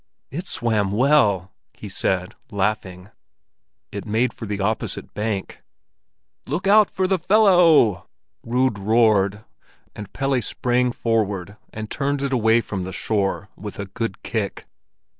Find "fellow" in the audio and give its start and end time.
7.19-8.09